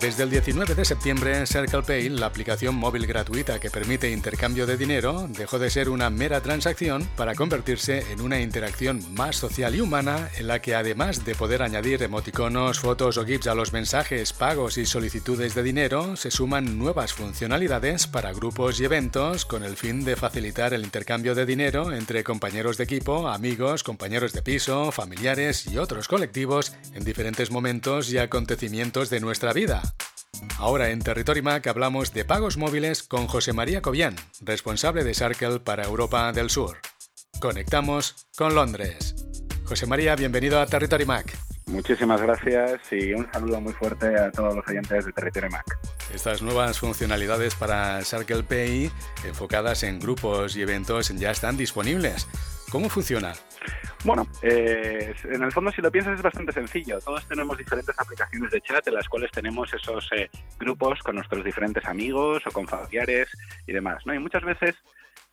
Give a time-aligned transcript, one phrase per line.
[0.00, 5.26] Desde el 19 de septiembre, CirclePay, la aplicación móvil gratuita que permite intercambio de dinero,
[5.28, 10.28] dejó de ser una mera transacción para convertirse en una interacción más social y humana
[10.36, 14.78] en la que además de poder añadir emoticonos, fotos o GIFs a los mensajes, pagos
[14.78, 20.04] y solicitudes de dinero, se suman nuevas funcionalidades para grupos y eventos con el fin
[20.04, 25.66] de facilitar el intercambio de dinero entre compañeros de equipo, amigos, compañeros de piso, familiares
[25.66, 29.87] y otros colectivos en diferentes momentos y acontecimientos de nuestra vida.
[30.58, 35.60] Ahora en Territory Mac hablamos de pagos móviles con José María Cobian, responsable de Circle
[35.60, 36.78] para Europa del Sur.
[37.40, 39.14] Conectamos con Londres.
[39.64, 41.36] José María, bienvenido a Territory Mac.
[41.66, 45.78] Muchísimas gracias y un saludo muy fuerte a todos los oyentes de Territory Mac.
[46.14, 48.90] Estas nuevas funcionalidades para Circle Pay
[49.26, 52.26] enfocadas en grupos y eventos ya están disponibles.
[52.70, 53.34] ¿Cómo funciona?
[54.04, 57.00] Bueno, eh, en el fondo si lo piensas es bastante sencillo.
[57.00, 61.44] Todos tenemos diferentes aplicaciones de chat en las cuales tenemos esos eh, grupos con nuestros
[61.44, 63.28] diferentes amigos o con familiares
[63.66, 64.14] y demás, ¿no?
[64.14, 64.76] Y muchas veces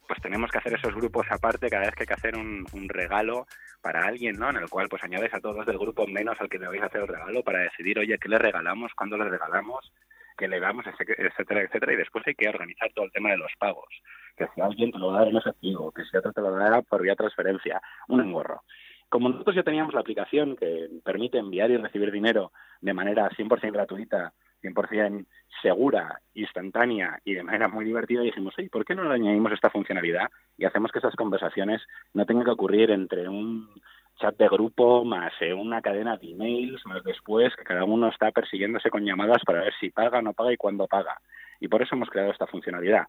[0.08, 3.48] pues tenemos que hacer esos grupos aparte cada vez que hay que hacer un, regalo
[3.82, 4.50] para alguien, ¿no?
[4.50, 6.86] En el cual pues añades a todos del grupo menos al que le vais a
[6.86, 8.94] hacer el regalo para decidir, oye, ¿qué le regalamos?
[8.96, 9.92] ¿Cuándo le regalamos?
[10.38, 10.86] ¿Qué le damos?
[10.88, 11.94] Etcétera, etcétera.
[11.94, 13.90] Y después hay que organizar todo el tema de los pagos
[14.36, 16.52] que si alguien te lo va a dar en efectivo, que si otro te lo
[16.52, 18.64] dará por vía transferencia, un engorro.
[19.10, 23.72] Como nosotros ya teníamos la aplicación que permite enviar y recibir dinero de manera 100%
[23.72, 25.26] gratuita, 100%
[25.62, 30.30] segura, instantánea y de manera muy divertida, dijimos, ¿por qué no le añadimos esta funcionalidad
[30.58, 31.82] y hacemos que esas conversaciones
[32.14, 33.70] no tengan que ocurrir entre un
[34.20, 38.32] chat de grupo más eh, una cadena de emails más después que cada uno está
[38.32, 41.20] persiguiéndose con llamadas para ver si paga, no paga y cuándo paga.
[41.60, 43.08] Y por eso hemos creado esta funcionalidad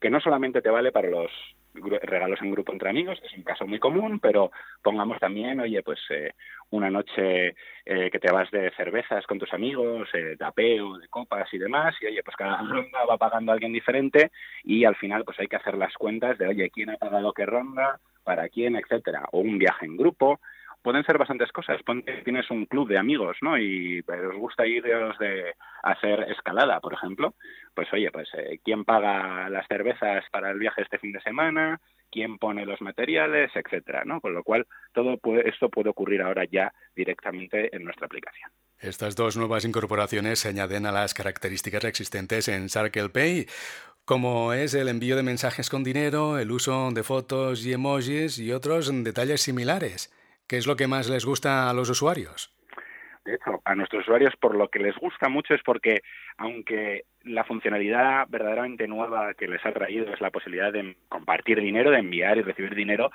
[0.00, 1.30] que no solamente te vale para los
[1.74, 4.50] regalos en grupo entre amigos, que es un caso muy común, pero
[4.82, 6.32] pongamos también, oye, pues eh,
[6.70, 11.52] una noche eh, que te vas de cervezas con tus amigos, de apeo, de copas
[11.52, 14.30] y demás, y oye, pues cada ronda va pagando a alguien diferente
[14.64, 17.46] y al final pues hay que hacer las cuentas de, oye, quién ha pagado qué
[17.46, 20.38] ronda, para quién, etcétera, o un viaje en grupo,
[20.82, 21.80] pueden ser bastantes cosas.
[22.24, 23.56] Tienes un club de amigos, ¿no?
[23.56, 27.32] Y os gusta ir de hacer escalada, por ejemplo.
[27.74, 31.80] Pues oye, pues eh, quién paga las cervezas para el viaje este fin de semana,
[32.10, 34.20] quién pone los materiales, etcétera, ¿no?
[34.20, 38.50] Con lo cual todo esto puede ocurrir ahora ya directamente en nuestra aplicación.
[38.78, 43.46] Estas dos nuevas incorporaciones se añaden a las características existentes en Circle Pay,
[44.08, 48.52] como es el envío de mensajes con dinero, el uso de fotos y emojis y
[48.52, 50.10] otros detalles similares.
[50.48, 52.50] ¿Qué es lo que más les gusta a los usuarios?
[53.26, 56.00] De hecho, a nuestros usuarios por lo que les gusta mucho es porque,
[56.38, 61.90] aunque la funcionalidad verdaderamente nueva que les ha traído es la posibilidad de compartir dinero,
[61.90, 63.10] de enviar y recibir dinero,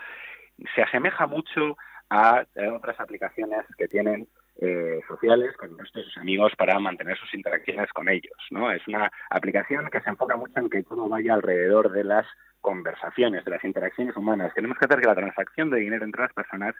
[0.75, 1.75] se asemeja mucho
[2.11, 4.27] a, otras aplicaciones que tienen
[4.61, 8.37] eh, sociales con nuestros amigos para mantener sus interacciones con ellos.
[8.51, 8.71] ¿no?
[8.71, 12.25] Es una aplicación que se enfoca mucho en que todo vaya alrededor de las
[12.61, 14.53] conversaciones, de las interacciones humanas.
[14.53, 16.75] Tenemos que hacer que la transacción de dinero entre las personas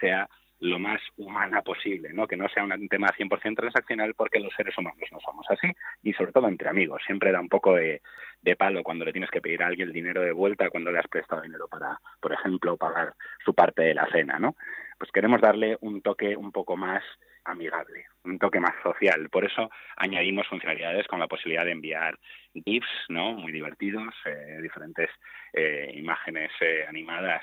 [0.00, 0.28] sea
[0.60, 2.26] lo más humana posible, ¿no?
[2.26, 5.68] Que no sea un tema 100% transaccional porque los seres humanos no somos así
[6.02, 7.00] y sobre todo entre amigos.
[7.06, 8.02] Siempre da un poco de,
[8.42, 10.98] de, palo cuando le tienes que pedir a alguien el dinero de vuelta cuando le
[10.98, 14.56] has prestado dinero para, por ejemplo, pagar su parte de la cena, ¿no?
[14.98, 17.04] Pues queremos darle un toque un poco más
[17.48, 19.28] amigable, un toque más social.
[19.30, 22.18] Por eso añadimos funcionalidades con la posibilidad de enviar
[22.52, 23.32] GIFs, ¿no?
[23.32, 25.10] Muy divertidos, eh, diferentes
[25.52, 27.42] eh, imágenes eh, animadas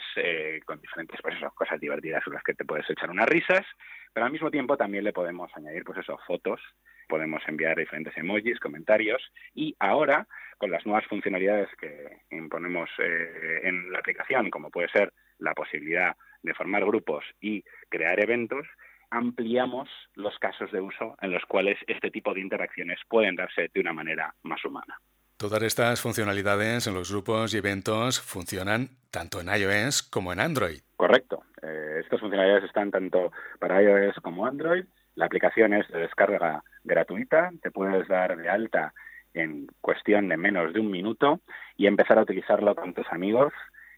[0.65, 3.65] con diferentes pues cosas divertidas sobre las que te puedes echar unas risas,
[4.13, 6.61] pero al mismo tiempo también le podemos añadir pues eso, fotos,
[7.07, 9.21] podemos enviar diferentes emojis, comentarios
[9.53, 10.27] y ahora
[10.57, 16.53] con las nuevas funcionalidades que imponemos en la aplicación, como puede ser la posibilidad de
[16.53, 18.65] formar grupos y crear eventos,
[19.09, 23.79] ampliamos los casos de uso en los cuales este tipo de interacciones pueden darse de
[23.79, 24.99] una manera más humana.
[25.37, 30.79] Todas estas funcionalidades en los grupos y eventos funcionan tanto en iOS como en Android.
[30.95, 31.43] Correcto.
[31.61, 34.85] Eh, estas funcionalidades están tanto para iOS como Android.
[35.15, 37.51] La aplicación es de descarga gratuita.
[37.61, 38.93] Te puedes dar de alta
[39.33, 41.41] en cuestión de menos de un minuto
[41.75, 43.51] y empezar a utilizarlo con tus amigos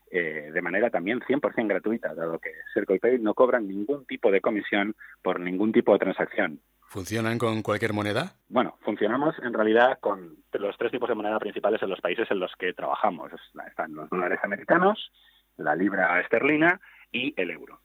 [0.09, 4.95] eh, de manera también 100% gratuita, dado que CirclePay no cobran ningún tipo de comisión
[5.21, 6.62] por ningún tipo de transacción.
[6.88, 8.31] ¿Funcionan con cualquier moneda?
[8.47, 12.39] Bueno, funcionamos en realidad con los tres tipos de moneda principales en los países en
[12.39, 13.31] los que trabajamos.
[13.67, 15.12] Están los dólares americanos,
[15.57, 16.79] la libra esterlina
[17.12, 17.81] y el euro.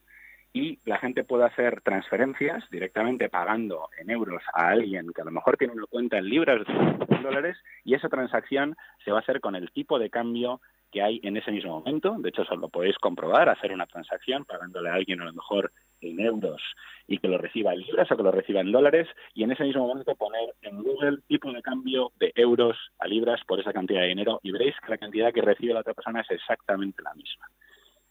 [0.53, 5.31] Y la gente puede hacer transferencias directamente pagando en euros a alguien que a lo
[5.31, 9.21] mejor tiene una cuenta en libras o en dólares y esa transacción se va a
[9.21, 10.61] hacer con el tipo de cambio
[10.93, 12.15] que hay en ese mismo momento.
[12.19, 15.73] De hecho, eso lo podéis comprobar, hacer una transacción pagándole a alguien a lo mejor
[16.03, 16.61] en euros
[17.07, 19.65] y que lo reciba en libras o que lo reciba en dólares y en ese
[19.65, 24.03] mismo momento poner en Google tipo de cambio de euros a libras por esa cantidad
[24.03, 27.15] de dinero y veréis que la cantidad que recibe la otra persona es exactamente la
[27.15, 27.47] misma.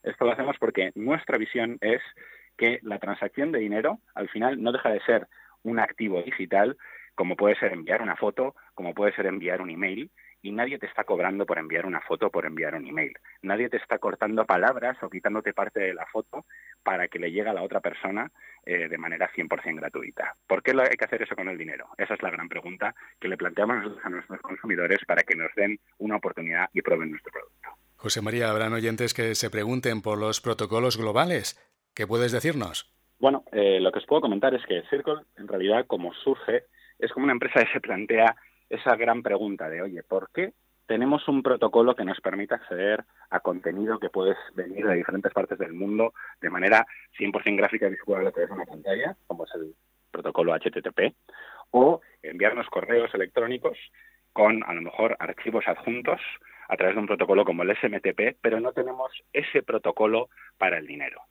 [0.03, 2.01] Esto lo hacemos porque nuestra visión es
[2.57, 5.27] que la transacción de dinero al final no deja de ser
[5.63, 6.77] un activo digital
[7.15, 10.09] como puede ser enviar una foto, como puede ser enviar un email,
[10.42, 13.13] y nadie te está cobrando por enviar una foto por enviar un email.
[13.44, 16.45] Nadie te está cortando palabras o quitándote parte de la foto
[16.81, 18.31] para que le llegue a la otra persona
[18.65, 20.36] eh, de manera 100% gratuita.
[20.47, 21.89] ¿Por qué hay que hacer eso con el dinero?
[21.97, 25.80] Esa es la gran pregunta que le planteamos a nuestros consumidores para que nos den
[26.00, 27.61] una oportunidad y prueben nuestro producto.
[28.01, 31.56] José María, habrán oyentes que se pregunten por los protocolos globales.
[31.94, 32.92] ¿Qué puedes decirnos?
[33.19, 36.63] Bueno, eh, lo que os puedo comentar es que Circle, en realidad, como surge,
[36.98, 38.36] es como una empresa que se plantea
[38.71, 40.53] esa gran pregunta de, oye, ¿por qué
[40.88, 45.59] tenemos un protocolo que nos permite acceder a contenido que puedes venir de diferentes partes
[45.59, 46.88] del mundo de manera
[47.19, 49.75] 100% gráfica y visual a través de una pantalla, como es el
[50.09, 51.13] protocolo HTTP,
[51.69, 53.77] o enviarnos correos electrónicos
[54.33, 56.19] con a lo mejor archivos adjuntos
[56.71, 60.88] a través de un protocolo como el SMTP, pero no tenemos ese protocolo para el
[60.88, 61.21] dinero.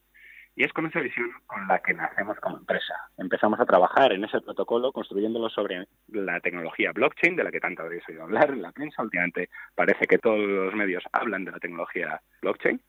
[0.55, 2.95] Y es con esa visión con la que nacemos como empresa.
[3.17, 7.83] Empezamos a trabajar en ese protocolo construyéndolo sobre la tecnología blockchain, de la que tanto
[7.83, 9.03] habréis oído hablar en la prensa.
[9.03, 12.83] Últimamente parece que todos los medios hablan de la tecnología blockchain.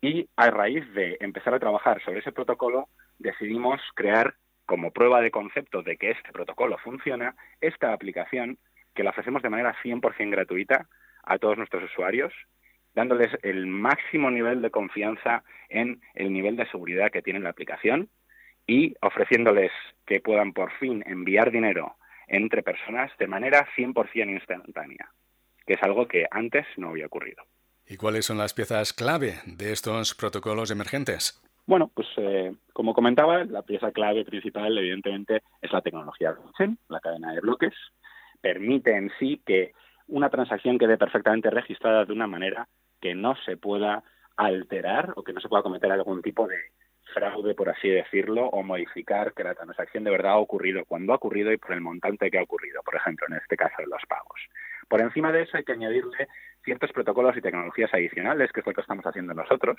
[0.00, 2.88] Y a raíz de empezar a trabajar sobre ese protocolo,
[3.18, 8.56] decidimos crear como prueba de concepto de que este protocolo funciona, esta aplicación
[8.94, 10.88] que la ofrecemos de manera 100% gratuita
[11.28, 12.32] a todos nuestros usuarios
[12.94, 18.08] dándoles el máximo nivel de confianza en el nivel de seguridad que tiene la aplicación
[18.66, 19.70] y ofreciéndoles
[20.04, 21.96] que puedan por fin enviar dinero
[22.26, 25.12] entre personas de manera 100% instantánea,
[25.64, 27.44] que es algo que antes no había ocurrido.
[27.86, 31.40] ¿Y cuáles son las piezas clave de estos protocolos emergentes?
[31.66, 37.00] Bueno, pues eh, como comentaba, la pieza clave principal evidentemente es la tecnología blockchain, la
[37.00, 37.74] cadena de bloques.
[38.40, 39.72] Permite en sí que
[40.08, 42.68] una transacción quede perfectamente registrada de una manera
[43.00, 44.02] que no se pueda
[44.36, 46.56] alterar o que no se pueda cometer algún tipo de
[47.14, 51.16] fraude, por así decirlo, o modificar que la transacción de verdad ha ocurrido cuando ha
[51.16, 54.02] ocurrido y por el montante que ha ocurrido, por ejemplo, en este caso de los
[54.08, 54.40] pagos.
[54.88, 56.28] Por encima de eso hay que añadirle
[56.64, 59.76] ciertos protocolos y tecnologías adicionales, que es lo que estamos haciendo nosotros,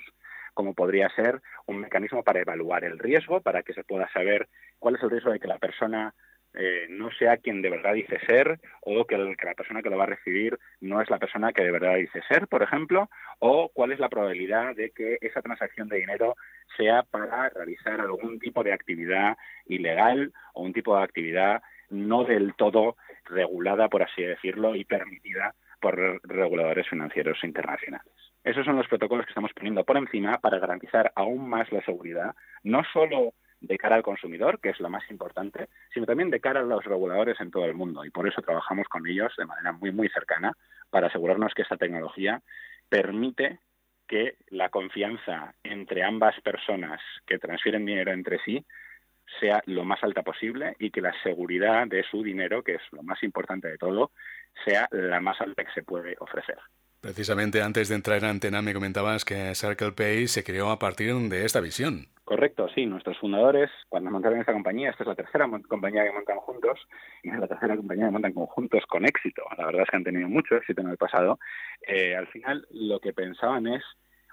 [0.54, 4.48] como podría ser un mecanismo para evaluar el riesgo, para que se pueda saber
[4.78, 6.14] cuál es el riesgo de que la persona
[6.54, 10.04] eh, no sea quien de verdad dice ser o que, la persona que lo va
[10.04, 13.08] a recibir no es la persona que de verdad dice ser, por ejemplo,
[13.38, 16.36] o cuál es la probabilidad de que esa transacción de dinero
[16.76, 19.36] sea para realizar algún tipo de actividad
[19.66, 25.54] ilegal o un tipo de actividad no del todo regulada, por así decirlo, y permitida
[25.80, 28.12] por reguladores financieros internacionales.
[28.44, 32.34] Esos son los protocolos que estamos poniendo por encima para garantizar aún más la seguridad,
[32.62, 36.60] no solo de cara al consumidor, que es lo más importante, sino también de cara
[36.60, 38.04] a los reguladores en todo el mundo.
[38.04, 40.52] Y por eso trabajamos con ellos de manera muy, muy cercana
[40.90, 42.42] para asegurarnos que esta tecnología
[42.88, 43.58] permite
[44.06, 48.64] que la confianza entre ambas personas que transfieren dinero entre sí
[49.38, 53.04] sea lo más alta posible y que la seguridad de su dinero, que es lo
[53.04, 54.10] más importante de todo,
[54.64, 56.58] sea la más alta que se puede ofrecer.
[57.00, 61.14] Precisamente antes de entrar en antena me comentabas que Circle Pay se creó a partir
[61.14, 62.08] de esta visión.
[62.24, 62.86] Correcto, sí.
[62.86, 66.78] Nuestros fundadores, cuando montaron esta compañía, esta es la tercera compañía que montan juntos
[67.22, 69.42] y es la tercera compañía que montan conjuntos con éxito.
[69.58, 71.38] La verdad es que han tenido mucho éxito en el pasado.
[71.86, 73.82] Eh, al final, lo que pensaban es,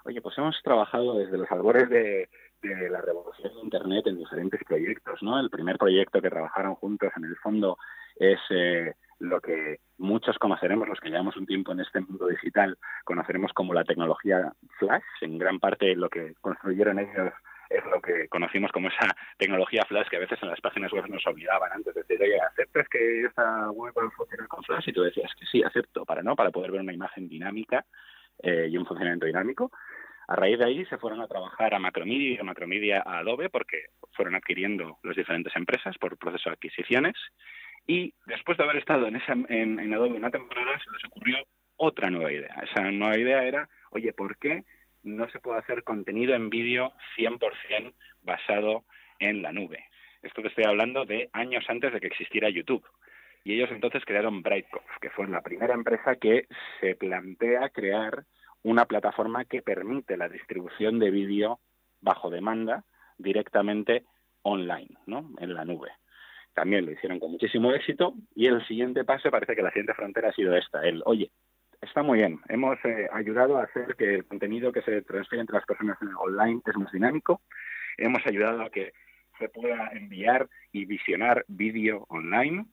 [0.04, 2.28] oye, pues hemos trabajado desde los albores de,
[2.62, 5.40] la revolución de Internet en diferentes proyectos, ¿no?
[5.40, 7.78] El primer proyecto que trabajaron juntos, en el fondo,
[8.16, 12.78] es eh, lo que muchos conoceremos, los que llevamos un tiempo en este mundo digital,
[13.04, 15.02] conoceremos como la tecnología Flash.
[15.22, 17.32] En gran parte lo que construyeron ellos
[17.68, 21.06] es lo que conocimos como esa tecnología Flash que a veces en las páginas web
[21.08, 24.88] nos obligaban antes de decir, oye, ¿aceptas que esta web va a funcionar con Flash?
[24.88, 27.84] Y tú decías que sí, acepto, para no, para poder ver una imagen dinámica
[28.42, 29.70] eh, y un funcionamiento dinámico.
[30.28, 33.48] A raíz de ahí se fueron a trabajar a Macromedia y a Macromedia a Adobe
[33.48, 37.14] porque fueron adquiriendo las diferentes empresas por proceso de adquisiciones
[37.88, 41.38] y después de haber estado en, esa, en, Adobe una temporada, se les ocurrió
[41.76, 42.54] otra nueva idea.
[42.70, 44.64] Esa nueva idea era, oye, ¿por qué
[45.02, 48.84] no se puede hacer contenido en vídeo 100% basado
[49.18, 49.86] en la nube?
[50.22, 52.84] Esto te estoy hablando de años antes de que existiera YouTube.
[53.42, 56.46] Y ellos entonces crearon Brightcove, que fue la primera empresa que
[56.80, 58.24] se plantea crear
[58.64, 61.58] una plataforma que permite la distribución de vídeo
[62.02, 62.84] bajo demanda
[63.16, 64.04] directamente
[64.42, 65.30] online, ¿no?
[65.38, 65.90] En la nube
[66.58, 70.30] también lo hicieron con muchísimo éxito y el siguiente paso parece que la siguiente frontera
[70.30, 71.30] ha sido esta, el, oye,
[71.80, 75.54] está muy bien, hemos eh, ayudado a hacer que el contenido que se transfiere entre
[75.54, 77.42] las personas online es más dinámico
[77.96, 78.92] hemos ayudado a que
[79.38, 82.66] se pueda enviar y visionar vídeo online,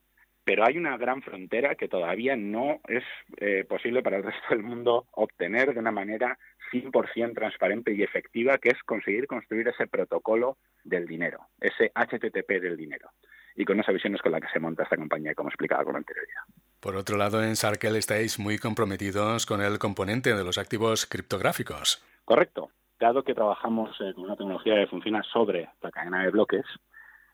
[0.44, 3.04] pero hay una gran frontera que todavía no es
[3.38, 6.40] eh, posible para el resto del mundo obtener de una manera
[6.72, 12.78] 100% transparente y efectiva, que es conseguir construir ese protocolo del dinero, ese HTTP del
[12.78, 13.10] dinero.
[13.56, 15.96] Y con esa visión es con la que se monta esta compañía, como explicaba con
[15.96, 16.42] anterioridad.
[16.80, 22.04] Por otro lado, en Sarkel estáis muy comprometidos con el componente de los activos criptográficos.
[22.26, 22.70] Correcto.
[23.00, 26.66] Dado que trabajamos en una tecnología que funciona sobre la cadena de bloques,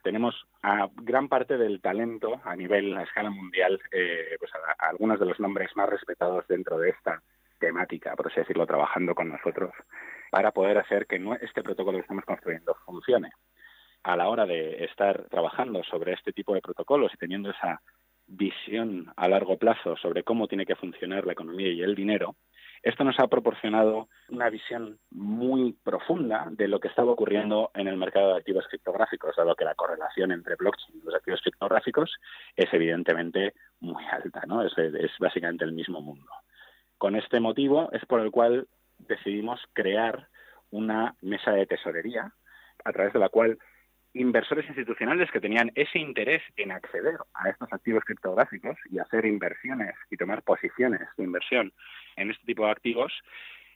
[0.02, 5.18] tenemos a gran parte del talento a nivel, a escala mundial, eh, pues a, algunos
[5.20, 7.22] de los nombres más respetados dentro de esta
[7.58, 9.72] temática, por así decirlo, trabajando con nosotros,
[10.30, 13.30] para poder hacer que este protocolo que estamos construyendo funcione.
[14.02, 17.80] A la hora de estar trabajando sobre este tipo de protocolos y teniendo esa
[18.26, 22.36] visión a largo plazo sobre cómo tiene que funcionar la economía y el dinero,
[22.82, 27.96] esto nos ha proporcionado una visión muy profunda de lo que estaba ocurriendo en el
[27.96, 32.12] mercado de activos criptográficos, dado que la correlación entre blockchain y los activos criptográficos
[32.56, 34.64] es evidentemente muy alta, ¿no?
[34.64, 36.28] Es, es básicamente el mismo mundo.
[36.98, 38.66] Con este motivo es por el cual
[38.98, 40.26] decidimos crear
[40.70, 42.32] una mesa de tesorería
[42.84, 43.58] a través de la cual
[44.14, 49.94] inversores institucionales que tenían ese interés en acceder a estos activos criptográficos y hacer inversiones
[50.10, 51.72] y tomar posiciones de inversión
[52.16, 53.12] en este tipo de activos,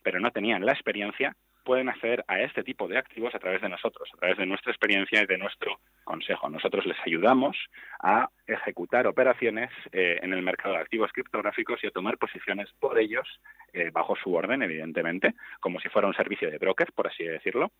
[0.02, 1.34] pero no tenían la experiencia,
[1.66, 4.70] pueden acceder a este tipo de activos a través de nosotros, a través de nuestra
[4.70, 6.48] experiencia y de nuestro consejo.
[6.48, 7.56] Nosotros les ayudamos
[8.00, 12.98] a ejecutar operaciones eh, en el mercado de activos criptográficos y a tomar posiciones por
[13.00, 13.26] ellos
[13.72, 17.72] eh, bajo su orden, evidentemente, como si fuera un servicio de broker, por así decirlo.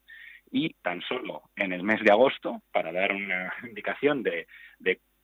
[0.50, 4.48] Y tan solo en el mes de agosto, para dar una indicación de,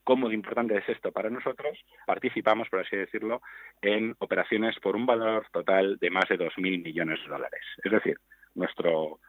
[0.04, 1.76] cómo de importante es esto para nosotros,
[2.06, 3.42] participamos, por así decirlo,
[3.80, 7.64] en operaciones por un valor total de más de 2.000 millones de dólares.
[7.82, 8.18] Es decir,
[8.54, 9.20] nuestro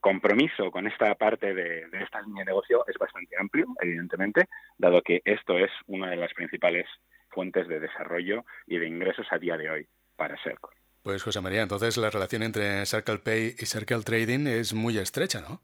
[0.00, 5.22] compromiso con esta parte de, esta línea de negocio es bastante amplio, evidentemente, dado que
[5.24, 6.86] esto es una de las principales
[7.28, 9.86] fuentes de desarrollo y de ingresos a día de hoy
[10.16, 10.76] para Circle.
[11.02, 15.40] Pues José María, entonces la relación entre Circle Pay y Circle Trading es muy estrecha,
[15.40, 15.62] ¿no?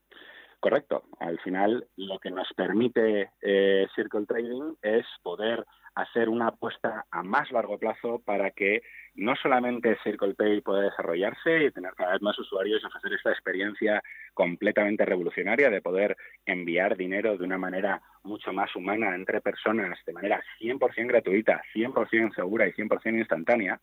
[0.61, 1.05] Correcto.
[1.21, 5.65] Al final, lo que nos permite eh, Circle Trading es poder
[5.99, 8.83] hacer una apuesta a más largo plazo para que
[9.17, 13.33] no solamente Circle Pay pueda desarrollarse y tener cada vez más usuarios y ofrecer esta
[13.33, 14.01] experiencia
[14.33, 20.13] completamente revolucionaria de poder enviar dinero de una manera mucho más humana entre personas de
[20.13, 23.81] manera 100% gratuita, 100% segura y 100% instantánea,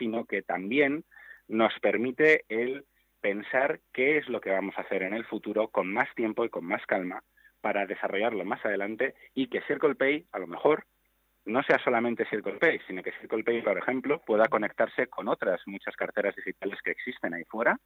[0.00, 1.04] sino que también
[1.46, 2.84] nos permite el
[3.20, 6.48] pensar qué es lo que vamos a hacer en el futuro con más tiempo y
[6.48, 7.22] con más calma
[7.60, 10.86] para desarrollarlo más adelante y que Circle Pay a lo mejor
[11.46, 15.60] no sea solamente Circle Pay, sino que Circle Pay, por ejemplo, pueda conectarse con otras
[15.66, 17.78] muchas carteras digitales que existen ahí fuera,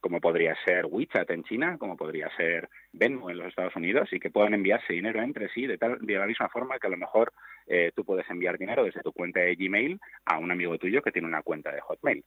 [0.00, 4.20] como podría ser WeChat en China, como podría ser Venmo en los Estados Unidos, y
[4.20, 6.96] que puedan enviarse dinero entre sí de, tal, de la misma forma que a lo
[6.96, 7.32] mejor
[7.66, 11.12] eh, tú puedes enviar dinero desde tu cuenta de Gmail a un amigo tuyo que
[11.12, 12.24] tiene una cuenta de Hotmail.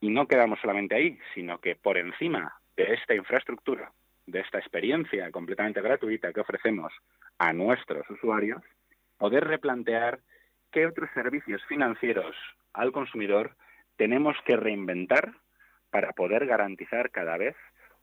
[0.00, 3.90] Y no quedamos solamente ahí, sino que por encima de esta infraestructura,
[4.26, 6.92] de esta experiencia completamente gratuita que ofrecemos
[7.38, 8.62] a nuestros usuarios,
[9.18, 10.20] poder replantear
[10.70, 12.36] qué otros servicios financieros
[12.72, 13.56] al consumidor
[13.96, 15.34] tenemos que reinventar
[15.90, 17.56] para poder garantizar cada vez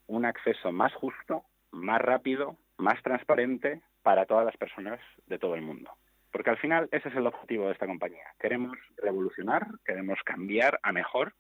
[0.08, 5.62] un acceso más justo, más rápido, más transparente para todas las personas de todo el
[5.62, 5.92] mundo.
[6.32, 8.26] Porque al final ese es el objetivo de esta compañía.
[8.40, 11.34] Queremos revolucionar, queremos cambiar a mejor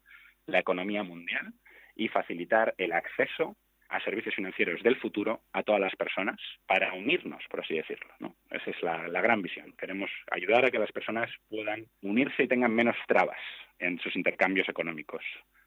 [0.46, 1.54] la economía mundial
[1.96, 3.56] y facilitar el acceso
[3.90, 8.14] a servicios financieros del futuro a todas las personas para unirnos, por así decirlo.
[8.20, 8.36] ¿no?
[8.50, 9.74] Esa es la, la, gran visión.
[9.78, 13.40] Queremos ayudar a que las personas puedan unirse y tengan menos trabas
[13.80, 15.24] en sus intercambios económicos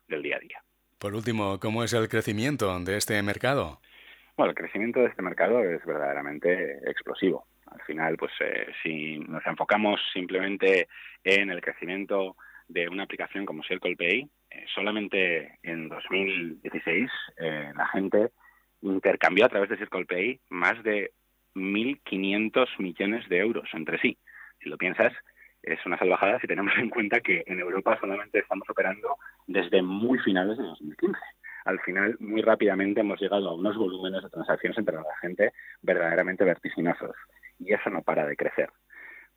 [0.09, 0.63] del día a día.
[0.99, 3.81] Por último, ¿cómo es el crecimiento de este mercado?
[4.37, 7.47] Bueno, el crecimiento de este mercado es verdaderamente explosivo.
[7.67, 10.89] Al final, pues eh, si nos enfocamos simplemente
[11.25, 12.37] en el crecimiento
[12.69, 14.29] de una aplicación como Circle Pay,
[14.75, 18.31] solamente en 2016 eh, la gente
[18.83, 21.13] intercambió a través de Circle Pay más de
[21.55, 24.19] 1.500 millones de euros entre sí.
[24.61, 25.13] Si lo piensas,
[25.63, 30.19] es una salvajada si tenemos en cuenta que en Europa solamente estamos operando desde muy
[30.19, 31.19] finales de 2015.
[31.65, 36.45] Al final, muy rápidamente hemos llegado a unos volúmenes de transacciones entre la gente verdaderamente
[36.45, 37.15] vertiginosos.
[37.59, 38.71] Y eso no para de crecer.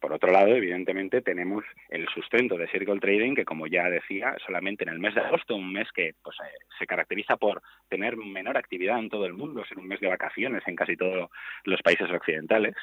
[0.02, 4.84] Por otro lado, evidentemente, tenemos el sustento de Circle Trading, que como ya decía, solamente
[4.84, 8.58] en el mes de agosto, un mes que pues, eh, se caracteriza por tener menor
[8.58, 11.30] actividad en todo el mundo, ser un mes de vacaciones en casi todos
[11.66, 12.76] los países occidentales,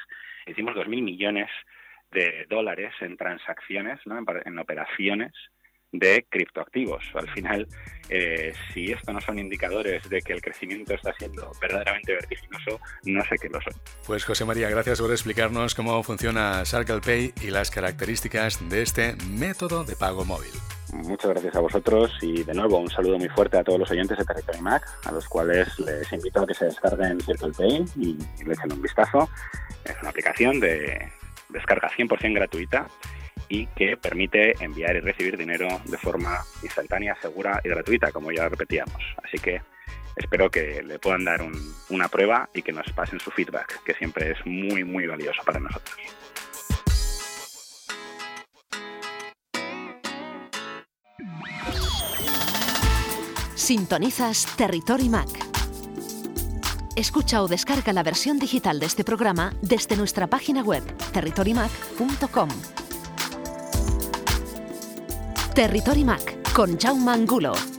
[0.47, 1.49] hicimos 2.000 millones
[2.11, 4.17] de dólares en transacciones, ¿no?
[4.45, 5.33] en, operaciones
[5.91, 7.03] de criptoactivos.
[7.13, 7.67] Al final,
[8.09, 13.23] eh, si esto no son indicadores de que el crecimiento está siendo verdaderamente vertiginoso, no
[13.25, 13.73] sé qué lo son.
[14.05, 19.15] Pues José María, gracias por explicarnos cómo funciona Circle Pay y las características de este
[19.29, 20.51] método de pago móvil.
[20.93, 24.17] Muchas gracias a vosotros y de nuevo un saludo muy fuerte a todos los oyentes
[24.17, 28.17] de Territory Mac, a los cuales les invito a que se descarguen Circle Pay y
[28.43, 29.29] le echen un vistazo.
[29.85, 31.11] Es una aplicación de
[31.49, 32.87] descarga 100% gratuita
[33.49, 38.47] y que permite enviar y recibir dinero de forma instantánea, segura y gratuita, como ya
[38.47, 39.01] repetíamos.
[39.23, 39.61] Así que
[40.15, 41.41] espero que le puedan dar
[41.89, 45.59] una prueba y que nos pasen su feedback, que siempre es muy, muy valioso para
[45.59, 45.97] nosotros.
[53.55, 55.27] Sintonizas Territory Mac.
[56.95, 62.49] Escucha o descarga la versión digital de este programa desde nuestra página web territorymac.com.
[65.53, 67.78] Territory Mac con Jaume Angulo